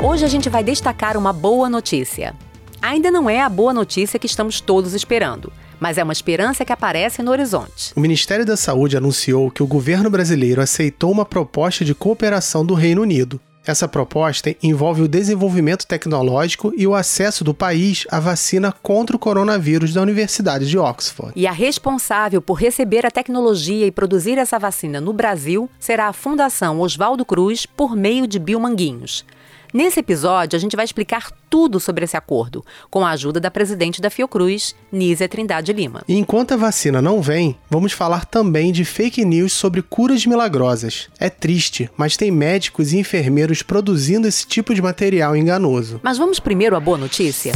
[0.00, 2.32] Hoje a gente vai destacar uma boa notícia.
[2.80, 6.72] Ainda não é a boa notícia que estamos todos esperando, mas é uma esperança que
[6.72, 7.92] aparece no horizonte.
[7.96, 12.74] O Ministério da Saúde anunciou que o governo brasileiro aceitou uma proposta de cooperação do
[12.74, 13.40] Reino Unido.
[13.66, 19.18] Essa proposta envolve o desenvolvimento tecnológico e o acesso do país à vacina contra o
[19.18, 21.32] coronavírus da Universidade de Oxford.
[21.34, 26.12] E a responsável por receber a tecnologia e produzir essa vacina no Brasil será a
[26.12, 29.26] Fundação Oswaldo Cruz por meio de Bill Manguinhos.
[29.72, 34.00] Nesse episódio, a gente vai explicar tudo sobre esse acordo, com a ajuda da presidente
[34.00, 36.02] da Fiocruz, Nízia Trindade Lima.
[36.08, 41.08] E enquanto a vacina não vem, vamos falar também de fake news sobre curas milagrosas.
[41.18, 46.00] É triste, mas tem médicos e enfermeiros produzindo esse tipo de material enganoso.
[46.02, 47.52] Mas vamos primeiro à boa notícia?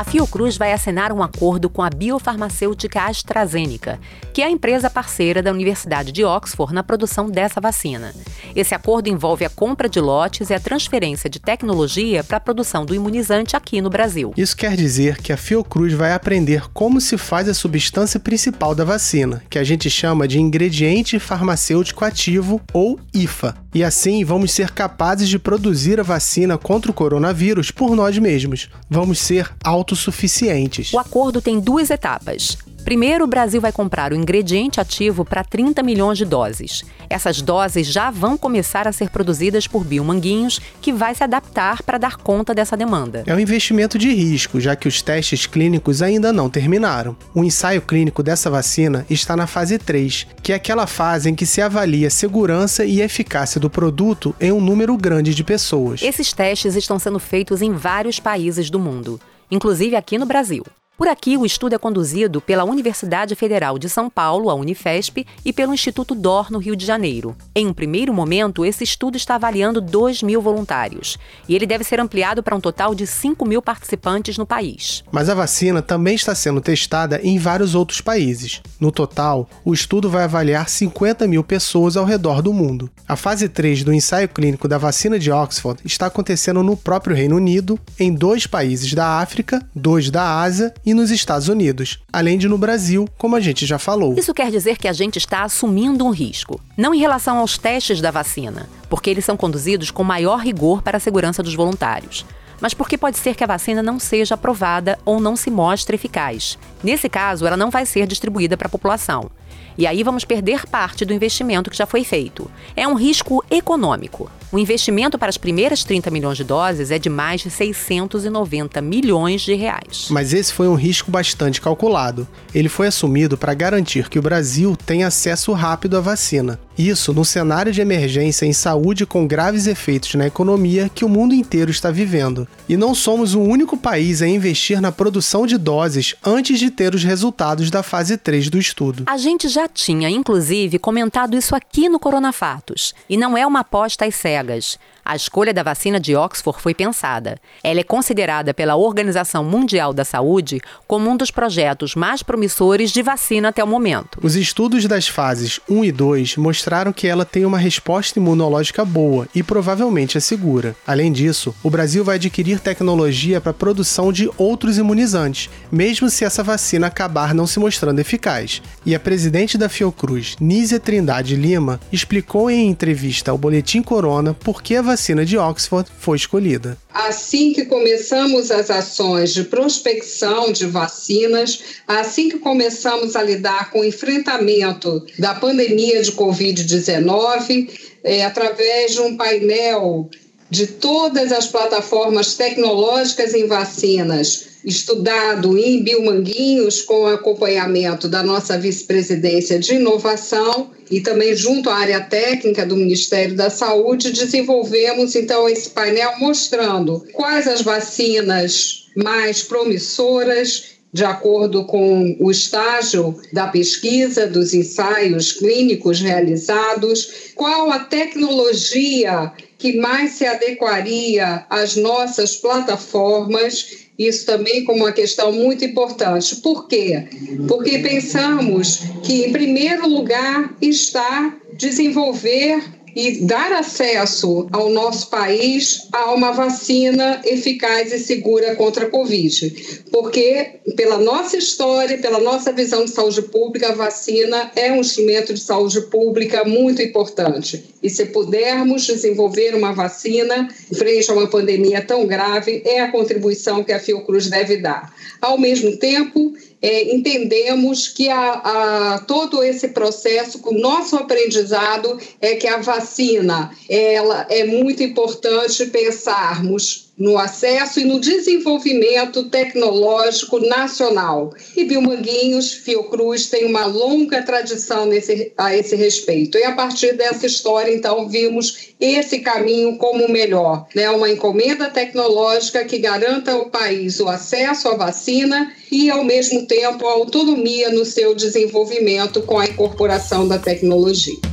[0.00, 4.00] A Fiocruz vai assinar um acordo com a biofarmacêutica AstraZeneca,
[4.32, 8.14] que é a empresa parceira da Universidade de Oxford na produção dessa vacina.
[8.56, 12.86] Esse acordo envolve a compra de lotes e a transferência de tecnologia para a produção
[12.86, 14.32] do imunizante aqui no Brasil.
[14.38, 18.86] Isso quer dizer que a Fiocruz vai aprender como se faz a substância principal da
[18.86, 23.54] vacina, que a gente chama de ingrediente farmacêutico ativo ou IFA.
[23.74, 28.68] E assim vamos ser capazes de produzir a vacina contra o coronavírus por nós mesmos.
[28.88, 30.92] Vamos ser auto autossuficientes.
[30.92, 32.56] O acordo tem duas etapas.
[32.90, 36.82] Primeiro, o Brasil vai comprar o ingrediente ativo para 30 milhões de doses.
[37.08, 41.98] Essas doses já vão começar a ser produzidas por Biomanguinhos, que vai se adaptar para
[41.98, 43.22] dar conta dessa demanda.
[43.26, 47.16] É um investimento de risco, já que os testes clínicos ainda não terminaram.
[47.32, 51.46] O ensaio clínico dessa vacina está na fase 3, que é aquela fase em que
[51.46, 56.02] se avalia a segurança e eficácia do produto em um número grande de pessoas.
[56.02, 60.64] Esses testes estão sendo feitos em vários países do mundo inclusive aqui no Brasil.
[61.00, 65.50] Por aqui, o estudo é conduzido pela Universidade Federal de São Paulo, a Unifesp, e
[65.50, 67.34] pelo Instituto DOR, no Rio de Janeiro.
[67.54, 71.16] Em um primeiro momento, esse estudo está avaliando 2 mil voluntários,
[71.48, 75.02] e ele deve ser ampliado para um total de 5 mil participantes no país.
[75.10, 78.60] Mas a vacina também está sendo testada em vários outros países.
[78.78, 82.90] No total, o estudo vai avaliar 50 mil pessoas ao redor do mundo.
[83.08, 87.36] A fase 3 do ensaio clínico da vacina de Oxford está acontecendo no próprio Reino
[87.36, 92.48] Unido, em dois países da África, dois da Ásia e nos Estados Unidos, além de
[92.48, 94.14] no Brasil, como a gente já falou.
[94.18, 98.00] Isso quer dizer que a gente está assumindo um risco, não em relação aos testes
[98.00, 102.24] da vacina, porque eles são conduzidos com maior rigor para a segurança dos voluntários
[102.60, 106.58] mas porque pode ser que a vacina não seja aprovada ou não se mostre eficaz.
[106.84, 109.30] Nesse caso, ela não vai ser distribuída para a população.
[109.78, 112.50] E aí vamos perder parte do investimento que já foi feito.
[112.76, 114.30] É um risco econômico.
[114.52, 119.42] O investimento para as primeiras 30 milhões de doses é de mais de 690 milhões
[119.42, 120.08] de reais.
[120.10, 122.26] Mas esse foi um risco bastante calculado.
[122.52, 126.58] Ele foi assumido para garantir que o Brasil tenha acesso rápido à vacina.
[126.76, 131.34] Isso no cenário de emergência em saúde com graves efeitos na economia que o mundo
[131.34, 132.48] inteiro está vivendo.
[132.68, 136.92] E não somos o único país a investir na produção de doses antes de ter
[136.94, 139.04] os resultados da fase 3 do estudo.
[139.06, 142.94] A gente já tinha, inclusive, comentado isso aqui no Coronafatos.
[143.08, 144.78] E não é uma aposta às cegas colegas.
[145.04, 147.38] A escolha da vacina de Oxford foi pensada.
[147.62, 153.02] Ela é considerada pela Organização Mundial da Saúde como um dos projetos mais promissores de
[153.02, 154.18] vacina até o momento.
[154.22, 159.26] Os estudos das fases 1 e 2 mostraram que ela tem uma resposta imunológica boa
[159.34, 160.76] e provavelmente é segura.
[160.86, 166.24] Além disso, o Brasil vai adquirir tecnologia para a produção de outros imunizantes, mesmo se
[166.24, 168.62] essa vacina acabar não se mostrando eficaz.
[168.84, 174.62] E a presidente da Fiocruz, Nízia Trindade Lima, explicou em entrevista ao Boletim Corona por
[174.62, 176.76] que a vacina de Oxford foi escolhida.
[176.92, 183.80] Assim que começamos as ações de prospecção de vacinas, assim que começamos a lidar com
[183.80, 187.70] o enfrentamento da pandemia de Covid-19,
[188.02, 190.10] é, através de um painel
[190.50, 199.58] de todas as plataformas tecnológicas em vacinas, estudado em Biomanguinhos, com acompanhamento da nossa vice-presidência
[199.58, 205.70] de inovação e também junto à área técnica do Ministério da Saúde, desenvolvemos então esse
[205.70, 214.52] painel mostrando quais as vacinas mais promissoras de acordo com o estágio da pesquisa, dos
[214.52, 223.89] ensaios clínicos realizados, qual a tecnologia que mais se adequaria às nossas plataformas.
[224.00, 226.36] Isso também como uma questão muito importante.
[226.36, 227.04] Por quê?
[227.46, 232.62] Porque pensamos que, em primeiro lugar, está desenvolver
[232.94, 239.84] e dar acesso ao nosso país a uma vacina eficaz e segura contra a Covid.
[239.90, 245.34] Porque, pela nossa história, pela nossa visão de saúde pública, a vacina é um instrumento
[245.34, 247.64] de saúde pública muito importante.
[247.82, 253.64] E se pudermos desenvolver uma vacina frente a uma pandemia tão grave, é a contribuição
[253.64, 254.94] que a Fiocruz deve dar.
[255.20, 262.34] Ao mesmo tempo, é, entendemos que a, a, todo esse processo, o nosso aprendizado é
[262.34, 271.32] que a vacina ela é muito importante pensarmos no acesso e no desenvolvimento tecnológico nacional.
[271.56, 276.36] E Bilmanguinhos, Fiocruz, tem uma longa tradição nesse, a esse respeito.
[276.36, 280.90] E a partir dessa história, então, vimos esse caminho como melhor, né?
[280.90, 286.86] uma encomenda tecnológica que garanta ao país o acesso à vacina e, ao mesmo tempo,
[286.86, 291.29] a autonomia no seu desenvolvimento com a incorporação da tecnologia.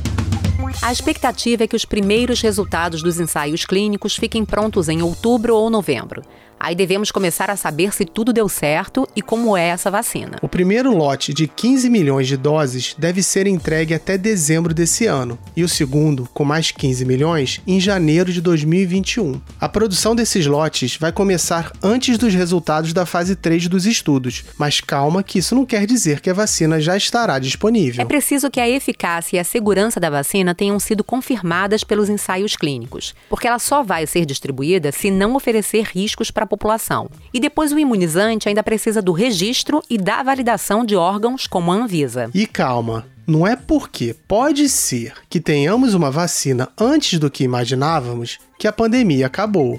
[0.80, 5.68] A expectativa é que os primeiros resultados dos ensaios clínicos fiquem prontos em outubro ou
[5.68, 6.22] novembro.
[6.60, 10.38] Aí devemos começar a saber se tudo deu certo e como é essa vacina.
[10.42, 15.38] O primeiro lote de 15 milhões de doses deve ser entregue até dezembro desse ano,
[15.56, 19.40] e o segundo, com mais 15 milhões, em janeiro de 2021.
[19.60, 24.80] A produção desses lotes vai começar antes dos resultados da fase 3 dos estudos, mas
[24.80, 28.02] calma que isso não quer dizer que a vacina já estará disponível.
[28.02, 32.56] É preciso que a eficácia e a segurança da vacina tenham sido confirmadas pelos ensaios
[32.56, 37.08] clínicos, porque ela só vai ser distribuída se não oferecer riscos para população.
[37.32, 41.76] E depois o imunizante ainda precisa do registro e da validação de órgãos como a
[41.76, 42.30] Anvisa.
[42.34, 48.38] E calma, não é porque pode ser que tenhamos uma vacina antes do que imaginávamos
[48.58, 49.78] que a pandemia acabou.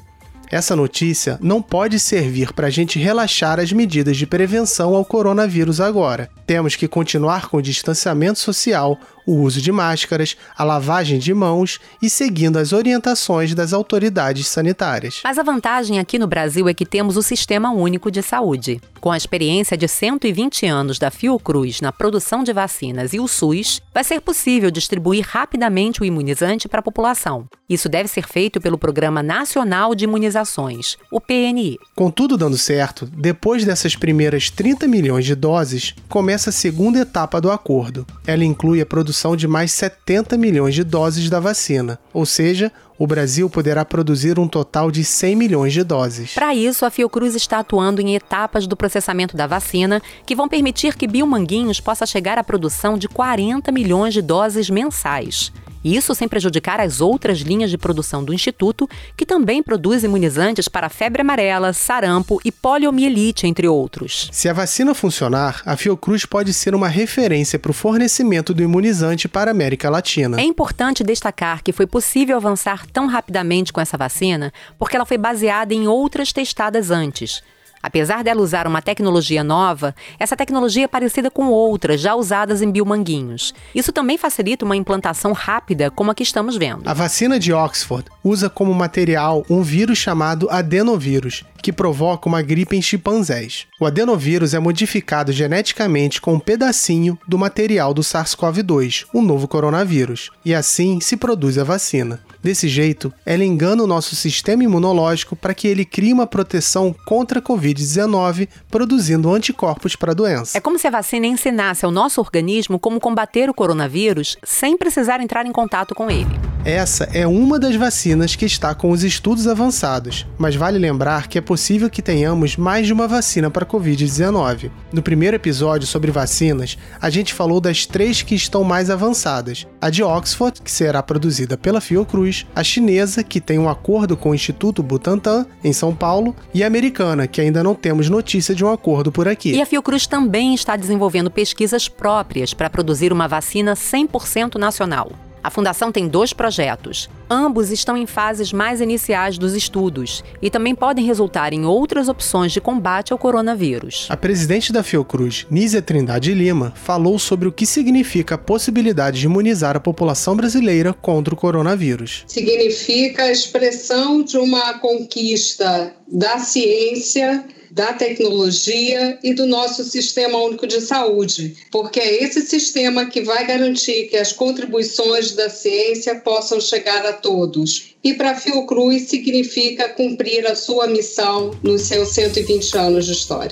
[0.51, 5.79] Essa notícia não pode servir para a gente relaxar as medidas de prevenção ao coronavírus
[5.79, 6.27] agora.
[6.47, 8.97] Temos que continuar com o distanciamento social,
[9.29, 15.21] o uso de máscaras, a lavagem de mãos e seguindo as orientações das autoridades sanitárias.
[15.23, 18.81] Mas a vantagem aqui no Brasil é que temos o Sistema Único de Saúde.
[18.99, 23.81] Com a experiência de 120 anos da Fiocruz na produção de vacinas e o SUS,
[23.93, 27.47] vai ser possível distribuir rapidamente o imunizante para a população.
[27.69, 31.77] Isso deve ser feito pelo Programa Nacional de Imunizações, o PNI.
[31.95, 37.39] Com tudo dando certo, depois dessas primeiras 30 milhões de doses, começa a segunda etapa
[37.39, 38.07] do acordo.
[38.25, 42.71] Ela inclui a produção produção de mais 70 milhões de doses da vacina, ou seja,
[42.97, 46.33] o Brasil poderá produzir um total de 100 milhões de doses.
[46.33, 50.95] Para isso, a Fiocruz está atuando em etapas do processamento da vacina que vão permitir
[50.95, 55.51] que Biomanguinhos possa chegar à produção de 40 milhões de doses mensais.
[55.83, 60.89] Isso sem prejudicar as outras linhas de produção do Instituto, que também produz imunizantes para
[60.89, 64.29] febre amarela, sarampo e poliomielite, entre outros.
[64.31, 69.27] Se a vacina funcionar, a Fiocruz pode ser uma referência para o fornecimento do imunizante
[69.27, 70.39] para a América Latina.
[70.39, 75.17] É importante destacar que foi possível avançar tão rapidamente com essa vacina porque ela foi
[75.17, 77.41] baseada em outras testadas antes.
[77.81, 82.71] Apesar dela usar uma tecnologia nova, essa tecnologia é parecida com outras já usadas em
[82.71, 83.53] biomanguinhos.
[83.73, 86.87] Isso também facilita uma implantação rápida, como a que estamos vendo.
[86.87, 92.75] A vacina de Oxford usa como material um vírus chamado adenovírus, que provoca uma gripe
[92.75, 93.67] em chimpanzés.
[93.79, 100.31] O adenovírus é modificado geneticamente com um pedacinho do material do SARS-CoV-2, o novo coronavírus,
[100.43, 102.21] e assim se produz a vacina.
[102.41, 107.39] Desse jeito, ela engana o nosso sistema imunológico para que ele crie uma proteção contra
[107.39, 110.57] a Covid-19, produzindo anticorpos para a doença.
[110.57, 115.19] É como se a vacina ensinasse ao nosso organismo como combater o coronavírus sem precisar
[115.19, 116.29] entrar em contato com ele.
[116.65, 121.37] Essa é uma das vacinas que está com os estudos avançados, mas vale lembrar que
[121.37, 124.69] é possível que tenhamos mais de uma vacina para a Covid-19.
[124.91, 129.89] No primeiro episódio sobre vacinas, a gente falou das três que estão mais avançadas: a
[129.89, 134.35] de Oxford, que será produzida pela Fiocruz, a chinesa, que tem um acordo com o
[134.35, 138.71] Instituto Butantan, em São Paulo, e a americana, que ainda não temos notícia de um
[138.71, 139.51] acordo por aqui.
[139.51, 145.09] E a Fiocruz também está desenvolvendo pesquisas próprias para produzir uma vacina 100% nacional.
[145.43, 147.09] A Fundação tem dois projetos.
[147.29, 152.51] Ambos estão em fases mais iniciais dos estudos e também podem resultar em outras opções
[152.51, 154.07] de combate ao coronavírus.
[154.09, 159.25] A presidente da Fiocruz, Nízia Trindade Lima, falou sobre o que significa a possibilidade de
[159.25, 162.23] imunizar a população brasileira contra o coronavírus.
[162.27, 170.67] Significa a expressão de uma conquista da ciência da tecnologia e do nosso Sistema Único
[170.67, 176.59] de Saúde, porque é esse sistema que vai garantir que as contribuições da ciência possam
[176.59, 177.95] chegar a todos.
[178.03, 183.51] E para a Fiocruz significa cumprir a sua missão nos seus 120 anos de história.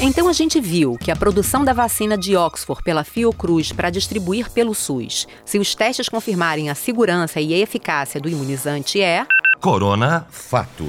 [0.00, 4.50] Então a gente viu que a produção da vacina de Oxford pela Fiocruz para distribuir
[4.50, 9.26] pelo SUS, se os testes confirmarem a segurança e a eficácia do imunizante, é.
[9.60, 10.86] Corona Fato.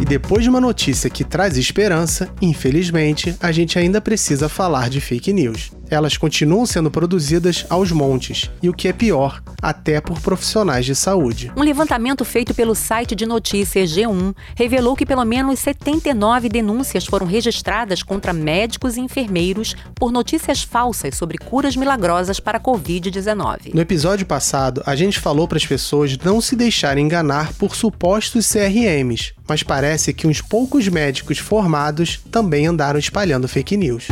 [0.00, 5.00] E depois de uma notícia que traz esperança, infelizmente, a gente ainda precisa falar de
[5.00, 10.20] fake news elas continuam sendo produzidas aos montes e, o que é pior, até por
[10.20, 11.52] profissionais de saúde.
[11.56, 17.26] Um levantamento feito pelo site de notícias G1 revelou que pelo menos 79 denúncias foram
[17.26, 23.74] registradas contra médicos e enfermeiros por notícias falsas sobre curas milagrosas para a Covid-19.
[23.74, 28.48] No episódio passado, a gente falou para as pessoas não se deixarem enganar por supostos
[28.48, 34.08] CRMs, mas parece que uns poucos médicos formados também andaram espalhando fake news.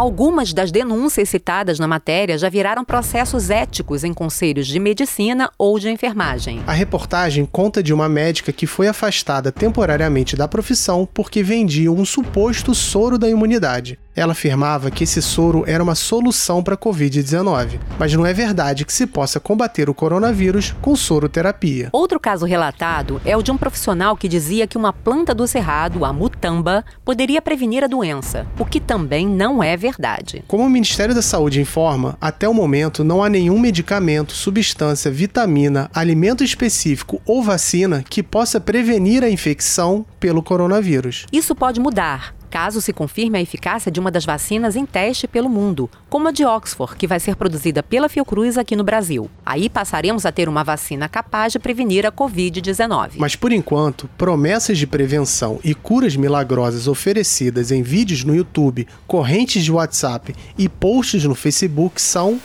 [0.00, 5.78] Algumas das denúncias citadas na matéria já viraram processos éticos em conselhos de medicina ou
[5.78, 6.62] de enfermagem.
[6.66, 12.06] A reportagem conta de uma médica que foi afastada temporariamente da profissão porque vendia um
[12.06, 13.98] suposto soro da imunidade.
[14.14, 18.84] Ela afirmava que esse soro era uma solução para a Covid-19, mas não é verdade
[18.84, 21.90] que se possa combater o coronavírus com soroterapia.
[21.92, 26.04] Outro caso relatado é o de um profissional que dizia que uma planta do cerrado,
[26.04, 30.44] a mutamba, poderia prevenir a doença, o que também não é verdade.
[30.48, 35.88] Como o Ministério da Saúde informa, até o momento não há nenhum medicamento, substância, vitamina,
[35.94, 41.26] alimento específico ou vacina que possa prevenir a infecção pelo coronavírus.
[41.32, 45.48] Isso pode mudar caso se confirme a eficácia de uma das vacinas em teste pelo
[45.48, 49.30] mundo, como a de Oxford, que vai ser produzida pela Fiocruz aqui no Brasil.
[49.46, 53.12] Aí passaremos a ter uma vacina capaz de prevenir a Covid-19.
[53.16, 59.64] Mas por enquanto, promessas de prevenção e curas milagrosas oferecidas em vídeos no YouTube, correntes
[59.64, 62.40] de WhatsApp e posts no Facebook são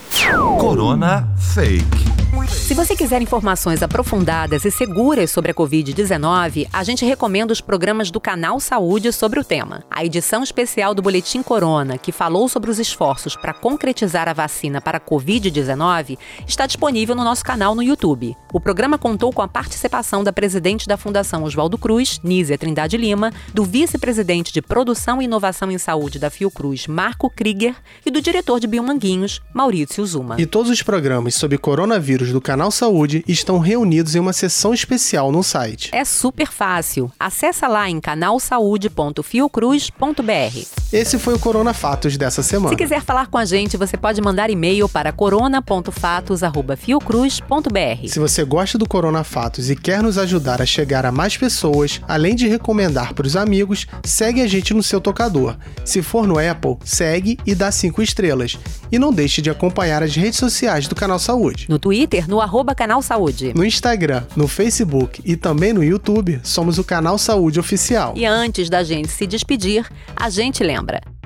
[0.60, 2.15] Corona Fake.
[2.48, 8.12] Se você quiser informações aprofundadas e seguras sobre a Covid-19, a gente recomenda os programas
[8.12, 9.84] do Canal Saúde sobre o tema.
[9.90, 14.80] A edição especial do Boletim Corona, que falou sobre os esforços para concretizar a vacina
[14.80, 18.36] para a Covid-19, está disponível no nosso canal no YouTube.
[18.54, 23.32] O programa contou com a participação da presidente da Fundação Oswaldo Cruz, Nízia Trindade Lima,
[23.54, 27.76] do vice-presidente de Produção e Inovação em Saúde da Fiocruz, Marco Krieger,
[28.06, 30.36] e do diretor de Biomanguinhos, Maurício Zuma.
[30.40, 35.32] E todos os programas sobre coronavírus do Canal Saúde estão reunidos em uma seção especial
[35.32, 35.90] no site.
[35.94, 37.10] É super fácil.
[37.18, 40.85] Acesse lá em canalsaude.fiocruz.br.
[40.94, 42.70] Esse foi o Corona Fatos dessa semana.
[42.70, 48.08] Se quiser falar com a gente, você pode mandar e-mail para corona.fatos@fiocruz.br.
[48.08, 52.00] Se você gosta do Corona Fatos e quer nos ajudar a chegar a mais pessoas,
[52.08, 55.56] além de recomendar para os amigos, segue a gente no seu tocador.
[55.84, 58.58] Se for no Apple, segue e dá cinco estrelas.
[58.92, 61.66] E não deixe de acompanhar as redes sociais do Canal Saúde.
[61.68, 63.54] No Twitter, no arroba Canal Saúde.
[63.56, 68.14] No Instagram, no Facebook e também no YouTube, somos o Canal Saúde Oficial.
[68.16, 69.84] E antes da gente se despedir,
[70.16, 70.75] a gente lembra.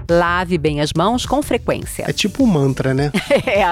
[0.10, 2.06] Lave bem as mãos com frequência.
[2.08, 3.12] É tipo um mantra, né?
[3.46, 3.64] é.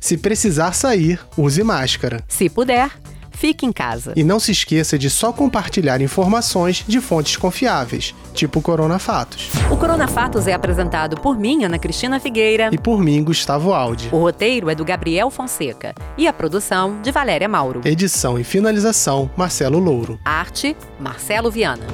[0.00, 2.24] Se precisar sair, use máscara.
[2.26, 2.90] Se puder,
[3.30, 4.14] fique em casa.
[4.16, 9.50] E não se esqueça de só compartilhar informações de fontes confiáveis, tipo Corona Fatos.
[9.70, 12.70] O Corona Fatos é apresentado por mim, Ana Cristina Figueira.
[12.72, 14.08] E por mim, Gustavo Aldi.
[14.10, 15.94] O roteiro é do Gabriel Fonseca.
[16.16, 17.82] E a produção, de Valéria Mauro.
[17.84, 20.18] Edição e finalização, Marcelo Louro.
[20.24, 21.84] Arte, Marcelo Viana.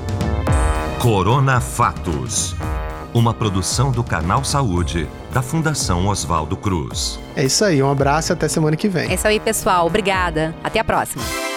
[1.00, 2.54] Corona Fatos.
[3.12, 7.18] Uma produção do Canal Saúde, da Fundação Oswaldo Cruz.
[7.34, 9.10] É isso aí, um abraço e até semana que vem.
[9.10, 9.84] É isso aí, pessoal.
[9.86, 10.54] Obrigada.
[10.62, 11.49] Até a próxima.